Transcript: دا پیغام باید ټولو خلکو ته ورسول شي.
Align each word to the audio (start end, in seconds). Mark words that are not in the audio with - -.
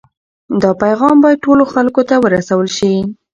دا 0.61 0.71
پیغام 0.83 1.15
باید 1.23 1.43
ټولو 1.45 1.63
خلکو 1.73 2.01
ته 2.09 2.15
ورسول 2.25 2.67
شي. 2.77 2.93